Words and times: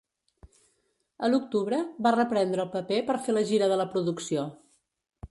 A 1.25 1.27
l'octubre, 1.33 1.81
va 2.07 2.13
reprendre 2.15 2.65
el 2.65 2.71
paper 2.77 2.97
per 3.09 3.17
fer 3.27 3.35
la 3.35 3.43
gira 3.51 3.67
de 3.73 3.77
la 3.83 3.85
producció. 3.93 4.47